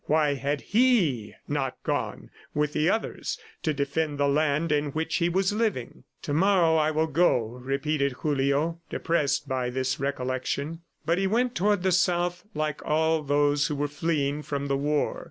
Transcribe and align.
Why 0.05 0.33
had 0.33 0.61
he 0.61 1.35
not 1.47 1.77
gone 1.83 2.31
with 2.55 2.73
the 2.73 2.89
others 2.89 3.37
to 3.61 3.71
defend 3.71 4.17
the 4.17 4.27
land 4.27 4.71
in 4.71 4.87
which 4.93 5.17
he 5.17 5.29
was 5.29 5.53
living?... 5.53 6.05
"To 6.23 6.33
morrow 6.33 6.75
I 6.75 6.89
will 6.89 7.05
go," 7.05 7.43
repeated 7.45 8.13
Julio, 8.13 8.81
depressed 8.89 9.47
by 9.47 9.69
this 9.69 9.99
recollection. 9.99 10.81
But 11.05 11.19
he 11.19 11.27
went 11.27 11.53
toward 11.53 11.83
the 11.83 11.91
South 11.91 12.43
like 12.55 12.83
all 12.83 13.21
those 13.21 13.67
who 13.67 13.75
were 13.75 13.87
fleeing 13.87 14.41
from 14.41 14.69
the 14.69 14.75
war. 14.77 15.19